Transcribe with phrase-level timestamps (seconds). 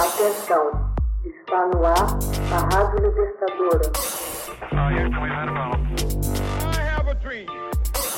[0.00, 0.64] Atenção,
[1.26, 2.18] está no ar
[2.50, 3.92] a Rádio Libertadora.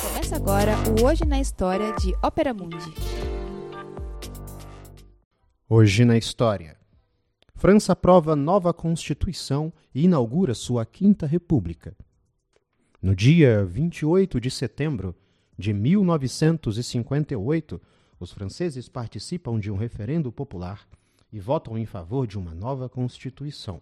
[0.00, 2.94] Começa agora o Hoje na História de Ópera Mundi.
[5.68, 6.76] Hoje na História.
[7.56, 11.96] França aprova nova Constituição e inaugura sua Quinta República.
[13.02, 15.16] No dia 28 de setembro
[15.58, 17.82] de 1958,
[18.20, 20.86] os franceses participam de um referendo popular
[21.32, 23.80] e votam em favor de uma nova Constituição.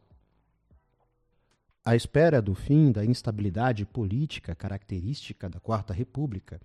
[1.84, 6.60] À espera do fim da instabilidade política característica da Quarta República,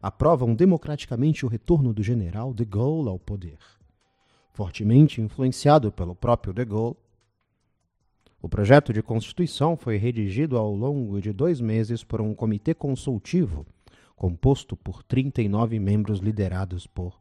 [0.00, 3.58] aprovam democraticamente o retorno do general de Gaulle ao poder.
[4.52, 6.96] Fortemente influenciado pelo próprio de Gaulle,
[8.40, 13.66] o projeto de Constituição foi redigido ao longo de dois meses por um comitê consultivo
[14.16, 17.18] composto por 39 membros liderados por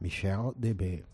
[0.00, 1.04] Michel Debré.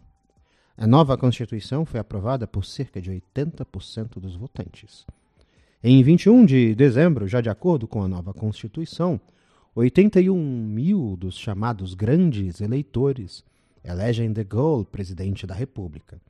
[0.79, 5.07] A nova Constituição foi aprovada por cerca de 80% dos votantes.
[5.83, 9.19] Em 21 de dezembro, já de acordo com a nova Constituição,
[9.75, 13.43] 81 mil dos chamados grandes eleitores
[13.83, 16.21] elegem de Gaulle presidente da República.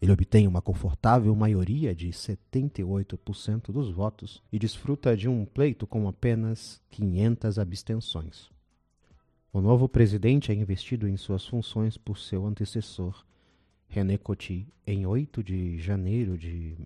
[0.00, 6.06] Ele obtém uma confortável maioria de 78% dos votos e desfruta de um pleito com
[6.06, 8.50] apenas 500 abstenções.
[9.52, 13.24] O novo presidente é investido em suas funções por seu antecessor,
[13.90, 16.76] René Coty, em 8 de janeiro de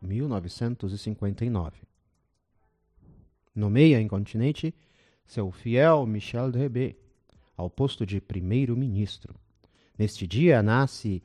[0.00, 1.78] 1959.
[3.52, 4.72] Nomeia em continente
[5.26, 6.94] seu fiel Michel Drebé
[7.56, 9.34] ao posto de primeiro-ministro.
[9.98, 11.20] Neste dia nasce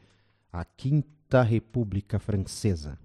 [0.51, 2.97] a Quinta República Francesa.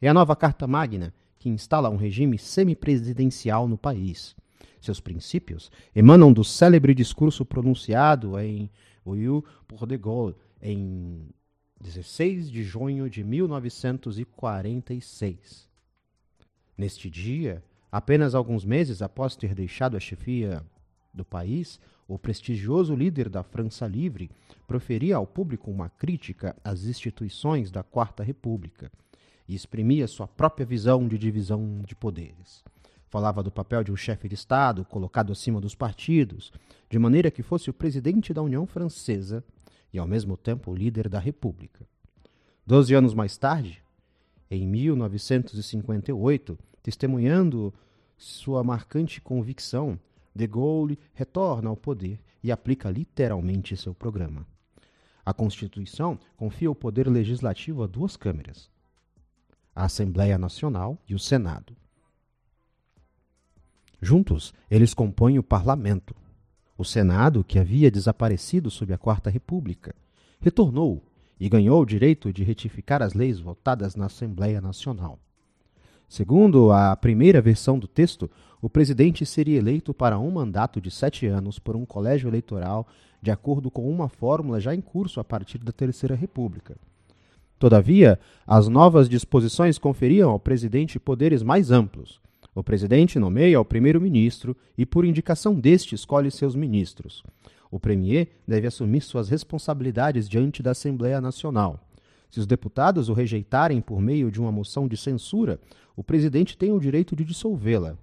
[0.00, 4.34] É a nova Carta Magna que instala um regime semipresidencial no país.
[4.80, 8.70] Seus princípios emanam do célebre discurso pronunciado em
[9.06, 11.30] Oiu por de Gaulle em
[11.80, 15.68] 16 de junho de 1946.
[16.76, 20.62] Neste dia, apenas alguns meses após ter deixado a chefia
[21.14, 24.30] do país, o prestigioso líder da França Livre
[24.66, 28.90] proferia ao público uma crítica às instituições da Quarta República
[29.48, 32.64] e exprimia sua própria visão de divisão de poderes.
[33.08, 36.52] Falava do papel de um chefe de Estado colocado acima dos partidos,
[36.90, 39.44] de maneira que fosse o presidente da União Francesa
[39.92, 41.86] e, ao mesmo tempo, o líder da República.
[42.66, 43.82] Doze anos mais tarde,
[44.50, 47.72] em 1958, testemunhando
[48.16, 49.98] sua marcante convicção,
[50.34, 54.46] de Gaulle retorna ao poder e aplica literalmente seu programa.
[55.24, 58.70] A Constituição confia o poder legislativo a duas câmeras,
[59.74, 61.76] a Assembleia Nacional e o Senado.
[64.00, 66.14] Juntos, eles compõem o parlamento.
[66.76, 69.94] O Senado, que havia desaparecido sob a Quarta República,
[70.40, 71.02] retornou
[71.40, 75.18] e ganhou o direito de retificar as leis votadas na Assembleia Nacional.
[76.08, 78.30] Segundo a primeira versão do texto,
[78.62, 82.86] o presidente seria eleito para um mandato de sete anos por um colégio eleitoral
[83.20, 86.76] de acordo com uma fórmula já em curso a partir da Terceira República.
[87.58, 92.20] Todavia, as novas disposições conferiam ao presidente poderes mais amplos.
[92.56, 97.22] O presidente nomeia o primeiro-ministro e, por indicação deste, escolhe seus ministros.
[97.70, 101.78] O premier deve assumir suas responsabilidades diante da Assembleia Nacional.
[102.30, 105.60] Se os deputados o rejeitarem por meio de uma moção de censura,
[105.94, 107.98] o presidente tem o direito de dissolvê-la.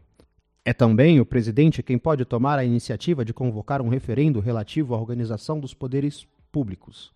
[0.64, 5.00] É também o presidente quem pode tomar a iniciativa de convocar um referendo relativo à
[5.00, 7.12] organização dos poderes públicos.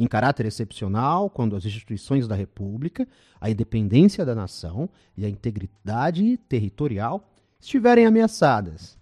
[0.00, 3.06] Em caráter excepcional, quando as instituições da República,
[3.38, 7.30] a independência da nação e a integridade territorial
[7.60, 8.98] estiverem ameaçadas.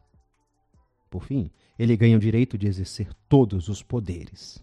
[1.08, 4.60] Por fim, ele ganha o direito de exercer todos os poderes.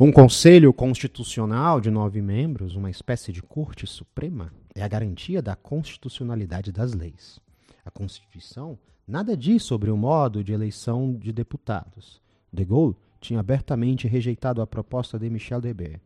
[0.00, 5.54] Um Conselho Constitucional de nove membros, uma espécie de Corte Suprema, é a garantia da
[5.54, 7.38] constitucionalidade das leis.
[7.84, 12.18] A Constituição nada diz sobre o modo de eleição de deputados.
[12.50, 16.00] De Gaulle tinha abertamente rejeitado a proposta de Michel Debré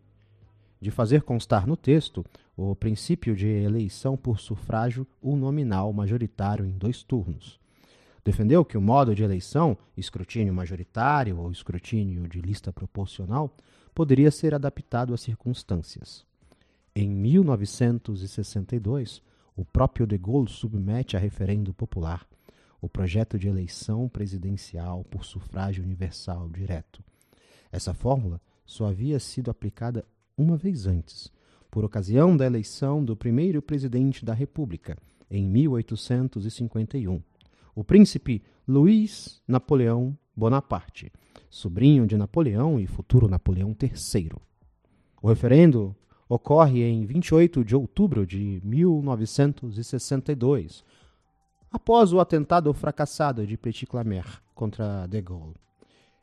[0.81, 2.25] de fazer constar no texto
[2.57, 7.61] o princípio de eleição por sufrágio uninominal majoritário em dois turnos.
[8.25, 13.57] Defendeu que o modo de eleição, escrutínio majoritário ou escrutínio de lista proporcional,
[13.95, 16.27] poderia ser adaptado às circunstâncias.
[16.95, 19.23] Em 1962,
[19.55, 22.27] o próprio de Gaulle submete a referendo popular
[22.87, 27.03] o projeto de eleição presidencial por sufrágio universal direto.
[27.73, 30.05] Essa fórmula só havia sido aplicada
[30.39, 31.33] uma vez antes,
[31.69, 34.97] por ocasião da eleição do primeiro presidente da República,
[35.29, 37.21] em 1851,
[37.75, 41.13] o príncipe Luiz Napoleão Bonaparte,
[41.51, 44.31] sobrinho de Napoleão e futuro Napoleão III.
[45.21, 45.93] O referendo
[46.29, 50.85] ocorre em 28 de outubro de 1962,
[51.71, 54.25] após o atentado fracassado de Petit Clamer
[54.55, 55.55] contra de Gaulle.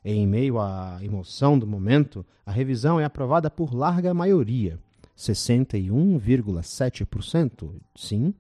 [0.04, 4.78] Em meio à emoção do momento, a revisão é aprovada por larga maioria,
[5.18, 8.34] 61,7% sim,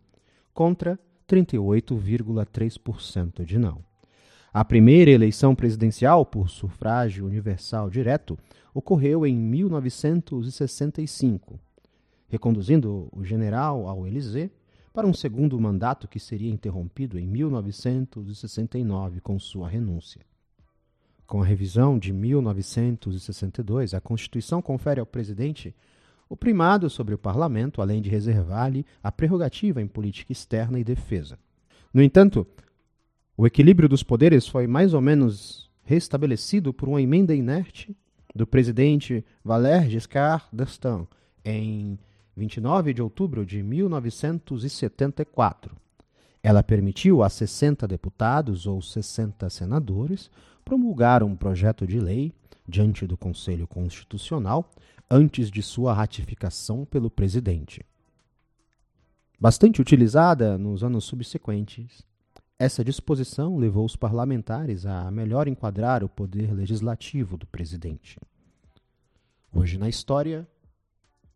[0.54, 3.82] contra 38,3% de não.
[4.54, 8.38] A primeira eleição presidencial por sufrágio universal direto
[8.74, 11.60] ocorreu em 1965,
[12.28, 14.52] reconduzindo o general ao Élysée
[14.94, 20.22] para um segundo mandato que seria interrompido em 1969 com sua renúncia.
[21.26, 25.76] Com a revisão de 1962, a Constituição confere ao presidente
[26.30, 31.40] o primado sobre o parlamento, além de reservar-lhe a prerrogativa em política externa e defesa.
[31.92, 32.46] No entanto,
[33.36, 37.98] o equilíbrio dos poderes foi mais ou menos restabelecido por uma emenda inerte
[38.34, 41.08] do presidente Valéry Giscard d'Estaing
[41.44, 41.98] em
[42.36, 45.76] 29 de outubro de 1974.
[46.42, 50.32] Ela permitiu a 60 deputados ou 60 senadores
[50.66, 52.34] promulgar um projeto de lei
[52.68, 54.70] diante do Conselho Constitucional
[55.10, 57.86] antes de sua ratificação pelo presidente.
[59.40, 62.04] Bastante utilizada nos anos subsequentes,
[62.58, 68.20] essa disposição levou os parlamentares a melhor enquadrar o poder legislativo do presidente.
[69.54, 70.48] Hoje na história,